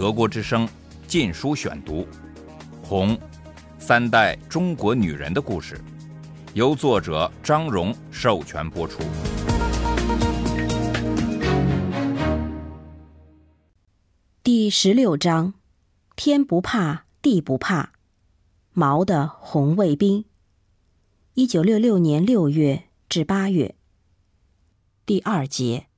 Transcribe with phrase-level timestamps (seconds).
[0.00, 0.66] 德国之声
[1.06, 1.96] 《禁书选读》，
[2.82, 3.14] 《红》，
[3.78, 5.78] 三代中国女人的故事，
[6.54, 9.02] 由作者张荣授权播出。
[14.42, 15.52] 第十六章：
[16.16, 17.92] 天不怕地不怕，
[18.72, 20.24] 毛的红卫兵。
[21.34, 23.74] 一九六六年六月至八月。
[25.04, 25.88] 第二节。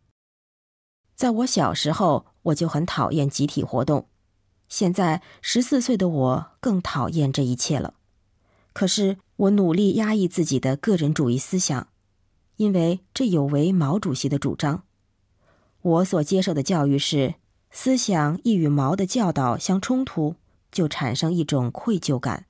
[1.14, 4.06] 在我小时候，我就很讨厌集体活动。
[4.68, 7.94] 现在十四岁的我更讨厌这一切了。
[8.72, 11.88] 可是我努力压抑自己的个人主义思想，
[12.56, 14.84] 因为这有违毛主席的主张。
[15.82, 17.34] 我所接受的教育是，
[17.70, 20.36] 思想一与毛的教导相冲突，
[20.70, 22.46] 就产生一种愧疚感。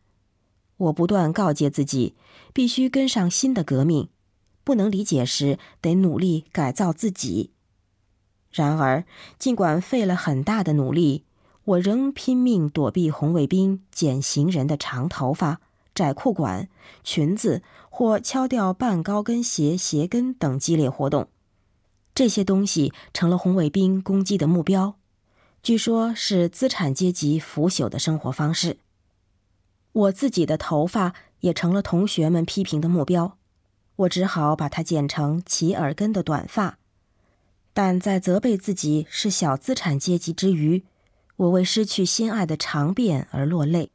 [0.77, 2.15] 我不断告诫自己，
[2.53, 4.09] 必须跟上新的革命，
[4.63, 7.51] 不能理解时得努力改造自己。
[8.53, 9.05] 然而，
[9.39, 11.25] 尽管费了很大的努力，
[11.65, 15.61] 我仍拼命躲避红卫兵剪行人的长头发、
[15.95, 16.69] 窄裤管、
[17.03, 21.29] 裙子或敲掉半高跟鞋鞋跟等激烈活动。
[22.15, 24.97] 这些东西成了红卫兵攻击的目标，
[25.63, 28.77] 据说是资产阶级腐朽的生活方式。
[29.93, 33.39] 我自己的头发也成了同学们批评的目标，
[33.97, 36.79] 我只好把它剪成齐耳根的短发。
[37.75, 40.85] 但在责备自己是小资产阶级之余，
[41.37, 43.91] 我为失去心爱的长辫而落泪。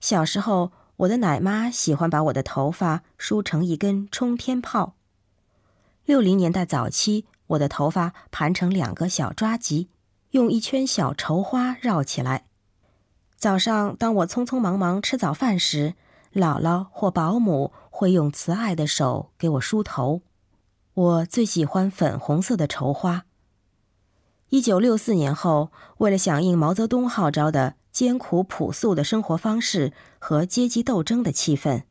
[0.00, 4.94] 小时候，我的奶妈喜欢把我的头发梳成一根冲天炮。
[6.04, 9.88] 六零年代早期，我的头发盘成两个小抓髻，
[10.30, 12.44] 用一圈小绸花绕起来。
[13.36, 15.94] 早上，当我匆匆忙忙吃早饭时，
[16.32, 20.20] 姥姥或保姆会用慈爱的手给我梳头。
[20.94, 23.24] 我最喜欢粉红色的绸花。
[24.50, 31.82] 一九六四年后，为了响应毛泽东号召的艰苦朴素的生活方式和阶级斗争的气氛，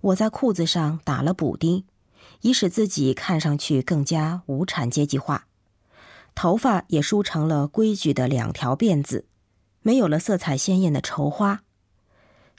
[0.00, 1.84] 我在裤子上打了补丁，
[2.42, 5.46] 以使自己看上去更加无产阶级化。
[6.36, 9.26] 头发也梳成了规矩的两条辫子，
[9.82, 11.62] 没有了色彩鲜艳的绸花。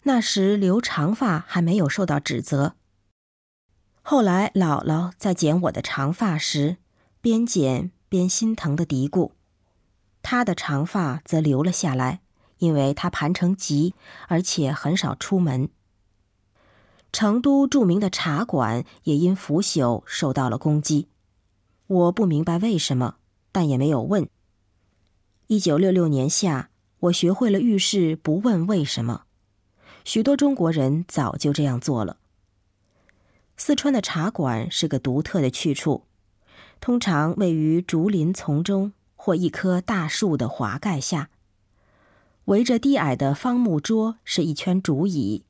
[0.03, 2.75] 那时留长发还没有受到指责。
[4.09, 6.77] 后来，姥姥在剪我的长发时，
[7.19, 9.31] 边剪边心疼的嘀咕
[10.23, 12.21] ：“她的长发则留了下来，
[12.59, 13.91] 因为她盘成髻，
[14.29, 15.67] 而且很少出门。”
[17.11, 21.09] 成都著名的茶馆也因腐朽受到了攻击，
[21.87, 23.15] 我不明白为什么，
[23.51, 24.29] 但也没有问。
[25.47, 26.69] 一九六六年夏，
[26.99, 29.23] 我学会了遇事不问为什么，
[30.05, 32.15] 许多中国人早就这样做了。
[33.59, 36.03] 四川的茶馆是个独特的去处，
[36.79, 41.29] 通常位于竹林丛中或一棵大树的华盖下。
[42.45, 45.43] 围着低矮的方木桌是一圈竹椅，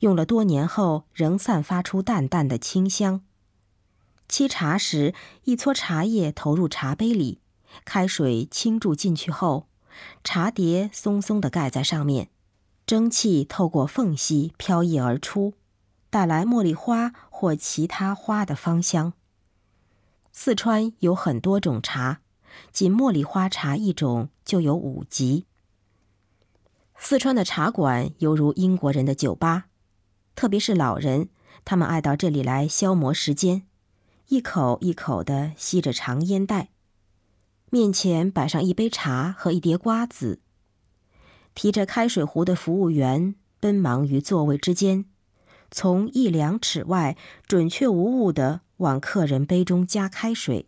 [0.00, 3.22] 用了多年后仍散发出淡淡的清香。
[4.28, 7.40] 沏茶时，一撮茶叶投入茶杯里，
[7.84, 9.68] 开水倾注进去后，
[10.22, 12.28] 茶碟松松地盖在上面，
[12.84, 15.54] 蒸汽透过缝隙飘逸而出。
[16.10, 19.12] 带来茉莉花或其他花的芳香。
[20.32, 22.20] 四川有很多种茶，
[22.72, 25.46] 仅茉莉花茶一种就有五级。
[26.96, 29.66] 四川的茶馆犹如英国人的酒吧，
[30.34, 31.28] 特别是老人，
[31.64, 33.64] 他们爱到这里来消磨时间，
[34.28, 36.70] 一口一口的吸着长烟袋，
[37.70, 40.40] 面前摆上一杯茶和一碟瓜子，
[41.54, 45.04] 提着开水壶的服务员奔忙于座位之间。
[45.70, 50.66] 从一两尺外，准确无误地往客人杯中加开水。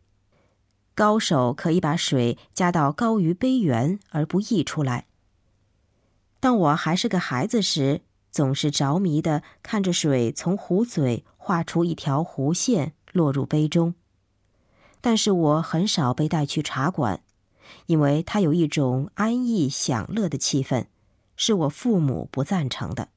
[0.95, 5.07] 高手可以把水加到高于杯缘而不溢出来。
[6.39, 13.95] 当我还是个孩子时，总是着迷地看着水从壶嘴画出一条弧线落入杯中。
[15.01, 17.23] 但是我很少被带去茶馆，
[17.87, 20.87] 因为它有一种安逸享乐的气氛，
[21.37, 23.09] 是我父母不赞成的。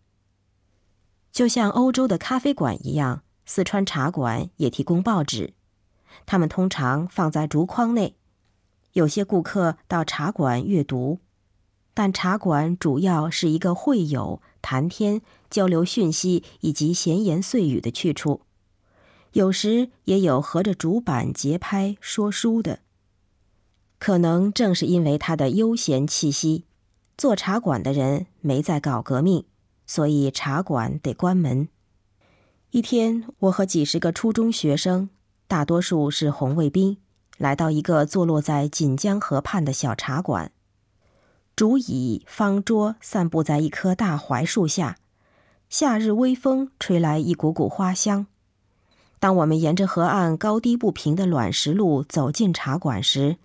[1.34, 5.56] 就像欧洲的咖啡馆一样，四川茶馆也提供报纸，
[6.28, 8.16] 他们通常放在竹筐内。
[8.92, 11.18] 有些顾客到茶馆阅读，
[11.96, 18.42] 但茶馆主要是一个会友、谈天、交流讯息以及闲言碎语的去处。
[19.32, 22.82] 有时也有合着竹板节拍说书的。
[23.98, 26.66] 可能正是因为它的悠闲气息，
[27.18, 29.46] 做茶馆的人没在搞革命。
[29.86, 31.68] 所以茶馆得关门。
[32.72, 35.10] 一天，我和几十个初中学生，
[35.48, 36.98] 大多数是红卫兵，
[37.38, 40.52] 来到一个坐落在锦江河畔的小茶馆。
[41.56, 44.98] 竹椅、方桌散布在一棵大槐树下，
[45.70, 48.26] 夏日微风吹来一股股花香。
[49.20, 53.38] 当我们沿着河岸高低不平的卵石路走进茶馆时，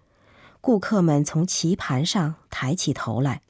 [0.63, 3.43] 顾客们从棋盘上抬起头来。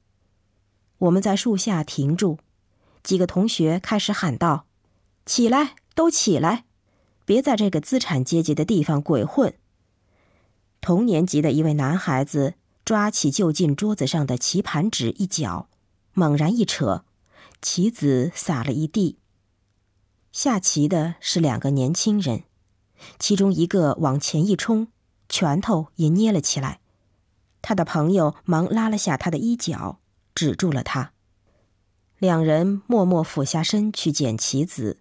[0.98, 2.38] 我们在树下停住，
[3.02, 4.66] 几个同学开始喊道
[5.24, 6.64] ：“起来，都起来！
[7.24, 9.54] 别在这个资产阶级的地方鬼混。”
[10.80, 12.54] 同年级的一位男孩子
[12.84, 15.68] 抓起就近桌子上的棋盘纸一角，
[16.12, 17.04] 猛然一扯，
[17.60, 19.18] 棋子撒了一地。
[20.30, 22.44] 下棋的是两个年轻人，
[23.18, 24.88] 其中一个往前一冲，
[25.28, 26.80] 拳头也捏了起来。
[27.60, 29.98] 他的朋友忙拉了下他的衣角，
[30.34, 31.12] 止住了他。
[32.18, 34.98] 两人默默俯下身去捡棋子。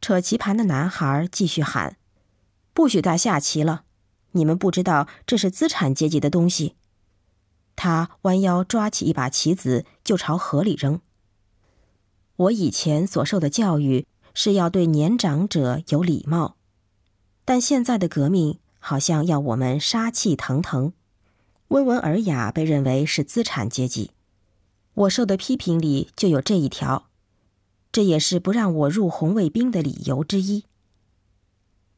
[0.00, 1.96] 扯棋盘的男孩继续喊
[2.72, 3.84] ：“不许再下棋了！”
[4.36, 6.74] 你们不知道这是资产阶级的东西。
[7.76, 11.00] 他弯腰抓起一把棋子，就朝河里扔。
[12.36, 16.56] 我以前所受的教育是要对年长者有礼貌，
[17.44, 20.92] 但现在的革命好像要我们杀气腾腾，
[21.68, 24.10] 温文尔雅被认为是资产阶级。
[24.94, 27.08] 我受的批评里就有这一条，
[27.92, 30.64] 这也是不让我入红卫兵的理由之一。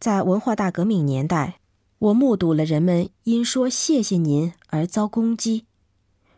[0.01, 1.61] 在文化大革命年代。
[1.99, 5.65] 我目睹了人们因说“谢谢您”而遭攻击，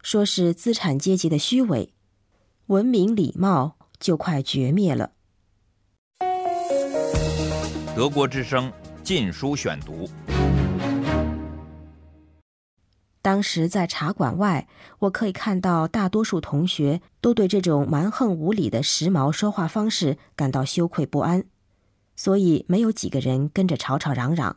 [0.05, 1.93] 说是资产阶级的虚伪，
[2.67, 5.11] 文明礼貌就快绝灭了。
[7.97, 8.71] 德国之声
[9.03, 10.09] 《禁书选读》。
[13.29, 14.67] 当时在茶馆外，
[15.01, 21.45] 我可以看到大多数同学都对这种蛮横无理的时髦说话方式感到羞愧不安，
[22.17, 24.57] 所以没有几个人跟着吵吵嚷嚷。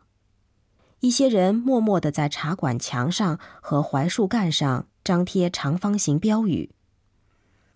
[1.02, 6.70] 一些人默默地在茶馆墙上和槐树干上张贴长方形标语。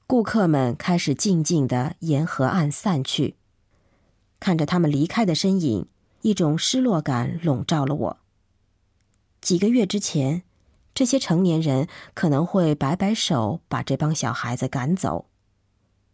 [0.08, 3.36] 顾客们开始静静地沿河岸散去，
[4.40, 5.88] 看着他们离开的身影，
[6.22, 8.18] 一种失落感笼罩了我。
[9.42, 10.44] 几个月之前，
[10.96, 15.26] 这些成年人可能会摆摆手把这帮小孩子赶走，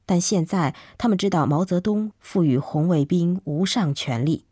[0.08, 4.46] 但现在他们知道毛泽东赋予红卫兵无上权力。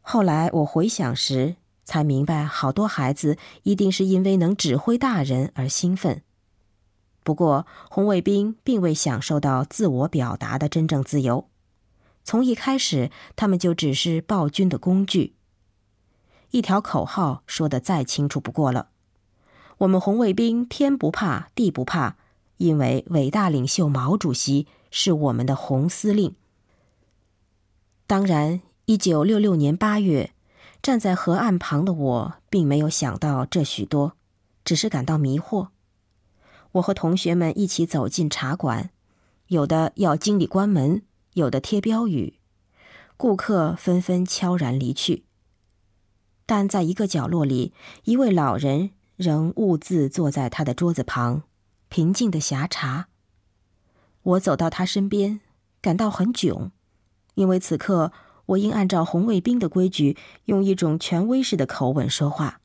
[0.00, 1.54] 后来我回想时，
[1.84, 6.22] 才明白，好多孩子一定是因为能指挥大人而兴奋。
[7.22, 11.48] 不过，红卫兵并未享受到自我表达的真正自由。
[12.24, 15.36] 从一开始，他们就只是暴君的工具。
[16.50, 18.88] 一条口号说的再清楚不过了：
[19.78, 22.16] 我们红卫兵天不怕地不怕，
[22.56, 26.34] 因为伟大领袖毛主席是我们的红司令。
[28.06, 28.60] 当然。
[28.86, 30.32] 一九六六年八月，
[30.82, 34.16] 站在河岸旁的我，并没有想到这许多，
[34.64, 35.68] 只是感到迷惑。
[36.72, 38.90] 我和同学们一起走进茶馆，
[39.46, 41.02] 有的要经理关门，
[41.34, 42.40] 有的贴标语，
[43.16, 45.22] 顾客纷纷悄然离去。
[46.44, 47.72] 但在一个角落里，
[48.02, 48.90] 一位老人
[49.22, 51.44] 仍兀自坐在他的桌子旁，
[51.88, 53.08] 平静的呷茶。
[54.22, 55.40] 我走到他身边，
[55.80, 56.72] 感到很囧，
[57.36, 58.12] 因为此刻。
[58.46, 60.16] 我应按照红卫兵的规矩，
[60.46, 62.60] 用一种权威式的口吻说话。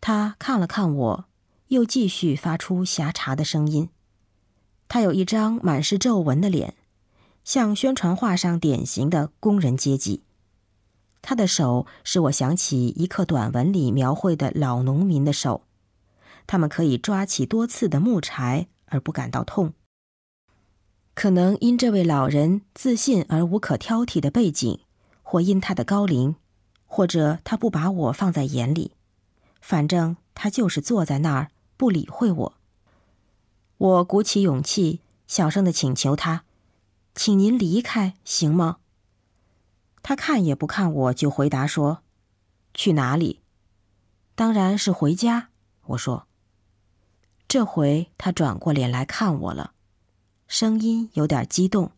[0.00, 1.24] 他看了看我，
[1.68, 3.90] 又继续发出狭茶的声音。
[4.86, 6.74] 他有一张满是皱纹的脸，
[7.42, 10.23] 像宣传画上典型的工人阶级。
[11.26, 15.62] 他的手使我想起一刻短文里描绘的老农民的手，
[16.46, 19.72] 他们可以抓起多刺的木柴而不感到痛。
[21.14, 24.80] 可能因这位老人自信而无可挑剔的背景，
[25.22, 26.36] 或因他的高龄，
[26.84, 28.92] 或者他不把我放在眼里，
[29.62, 32.54] 反正他就是坐在那儿不理会我。
[33.78, 36.44] 我鼓起勇气，小声的请求他
[37.16, 38.76] ：“请您离开，行吗？”
[40.04, 42.02] 他看也不看我，就回答说
[42.74, 43.40] ：“去哪里？
[44.34, 45.48] 当然是回家。”
[45.88, 46.26] 我说。
[47.48, 49.72] 这回他转过脸来看我了。
[50.46, 51.92] 声音有点激动，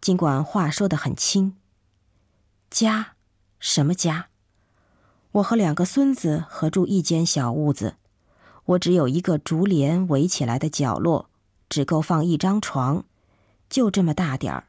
[0.00, 1.56] 尽管话说得很轻。
[2.70, 3.16] 家，
[3.60, 4.28] 什么家？
[5.32, 7.96] 我和两个孙子合住一间小屋子，
[8.64, 11.28] 我只有一个竹帘围起来的角落，
[11.68, 13.04] 只够放一张床，
[13.68, 14.68] 就这么大点儿。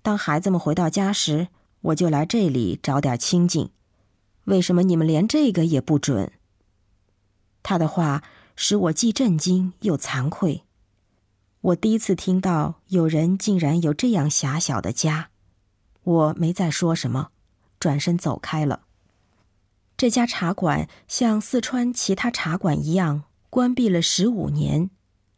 [0.00, 1.48] 当孩子们回到家时，
[1.82, 3.70] 我就来这里找点清静。
[4.44, 6.32] 为什么你们连这个也不准？
[7.62, 8.24] 他的话
[8.56, 10.64] 使我既震惊又惭愧。
[11.60, 15.30] 我第一次听到有人竟然有这样狭小的家，
[16.02, 17.28] 我没再说什么，
[17.78, 18.82] 转身走开了。
[19.96, 24.90] 这家茶馆像四川其他茶馆一样关闭了十五年，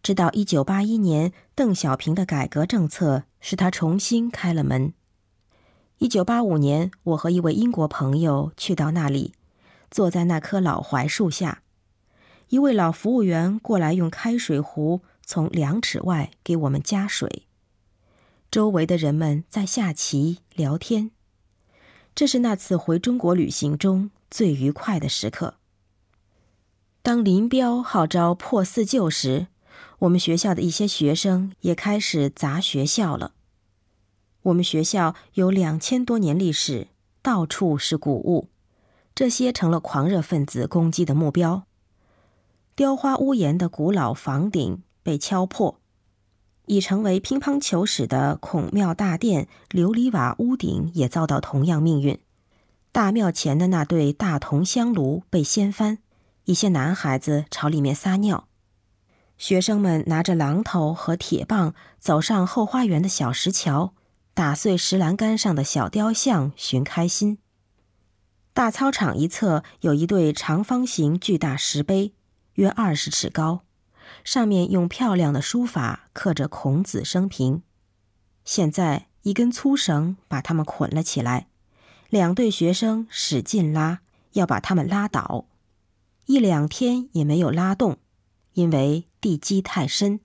[0.03, 4.95] 直到一九八一年，邓小平的改革政策使他重新开了门。
[5.99, 9.33] 一九八五年，我和一位英国朋友去到那里，
[9.91, 11.63] 坐在那棵老槐树下，
[12.49, 17.47] 一位老服务员过来用开水壶从两尺外给我们加水。
[18.51, 21.13] 周围的人们在下棋聊天，
[22.15, 25.55] 这是那次回中国旅行中最愉快的时刻。
[27.03, 29.47] 当林彪号召破四旧时，
[30.01, 33.34] 我们学校的一些学生也开始砸学校了。
[34.45, 36.89] 我们学校有两千多年历史，
[37.23, 38.49] 到处是古物，
[39.15, 41.65] 这些成了狂热分子攻击的目标。
[42.77, 45.81] 雕花屋檐的古老房顶被敲破，
[46.67, 52.19] 已成为乒乓球室的孔庙大殿琉璃瓦屋顶也遭到同样命运。
[52.93, 55.99] 大庙前的那对大铜香炉被掀翻，
[56.45, 58.47] 一些男孩子朝里面撒尿。
[59.39, 63.95] 学生们拿着榔头和铁棒走上后花园的小石桥。
[64.35, 67.39] 打碎石栏杆上的小雕像，寻开心。
[68.53, 72.13] 大操场一侧有一对长方形巨大石碑，
[72.55, 73.63] 约二十尺高，
[74.25, 77.63] 上面用漂亮的书法刻着孔子生平。
[78.45, 81.47] 现在一根粗绳把他们捆了起来，
[82.11, 84.01] 两队学生使劲拉，
[84.33, 85.47] 要把他们拉倒。
[86.27, 87.99] 一两天也没有拉动，
[88.55, 90.19] 因为地基太深。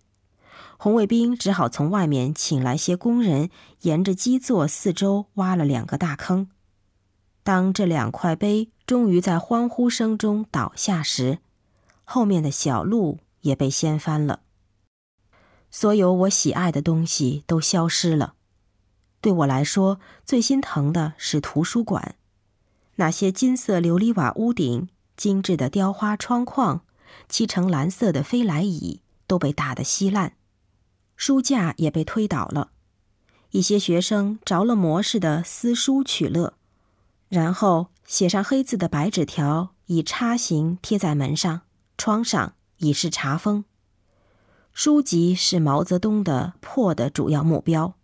[0.81, 3.49] 红卫兵只好从外面请来些工人，
[3.81, 6.47] 沿着基座四周挖了两个大坑。
[7.43, 11.39] 当这两块碑终于在欢呼声中倒下时，
[12.05, 14.39] 后面的小路也被掀翻了。
[15.69, 18.35] 所有我喜爱的东西都消失了。
[19.19, 22.15] 对我来说，最心疼的是图书馆，
[22.95, 26.85] 那些金色琉璃瓦屋顶、精致的雕花窗框、
[27.27, 30.37] 漆成蓝色的飞来椅都被打得稀烂。
[31.19, 32.71] 书架也被推倒了，
[33.51, 36.53] 一些学生着了魔似的撕书取乐，
[37.27, 41.63] 然后写上黑字的白纸条以叉形贴在门上、
[41.97, 43.65] 窗上，以示查封。
[44.71, 47.95] 书籍是毛泽东的破的主要目标，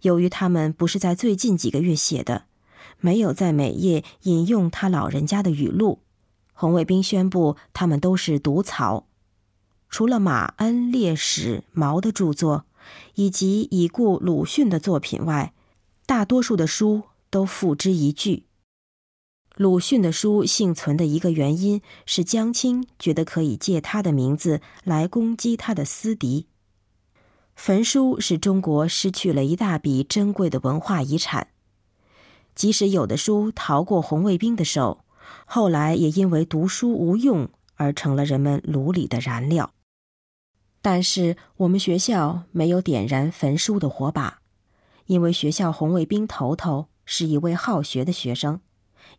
[0.00, 2.46] 由于他们不是在最近几个月写的，
[2.98, 6.00] 没有在每页引用他老人家的语录，
[6.54, 9.06] 红卫兵宣布他们都是毒草。
[9.92, 12.64] 除了马恩、烈士、毛的著作，
[13.14, 15.52] 以及已故鲁迅的作品外，
[16.06, 18.46] 大多数的书都付之一炬。
[19.54, 26.46] 鲁迅的书幸存的一个原因是江青觉得可以借他的名字来攻击他的私敌。
[27.54, 31.48] 焚书是中国失去了一大笔珍贵的文化遗产，
[32.54, 35.04] 即使有的书逃过红卫兵的手，
[35.44, 39.74] 后来也因为读书无用而成了人们炉里的燃料。
[40.84, 44.40] 但是我们学校没有点燃焚书的火把，
[45.06, 48.60] 因为学校红卫兵头头是一位好学的学生，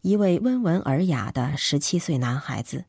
[0.01, 2.84] 一位温文尔雅的十七岁男孩子。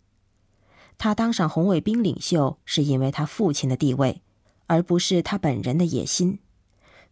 [0.98, 4.22] 他当上红卫兵领袖是因为他父亲的地位，
[4.66, 6.40] 而不是他本人的野心。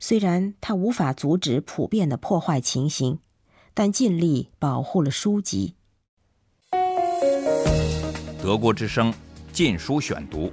[0.01, 3.21] 虽然他无法阻止普遍的破坏情形，
[3.73, 5.77] 但尽力保护了书籍。
[8.43, 9.13] 德国之声
[9.53, 10.49] 《禁书选读》。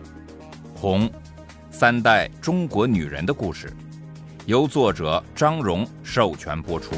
[0.79, 1.11] 红，
[1.69, 3.69] 三代中国女人的故事，
[4.45, 6.95] 由作者张荣授权播出。